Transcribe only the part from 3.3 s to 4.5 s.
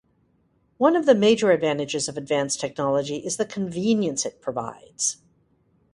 the convenience it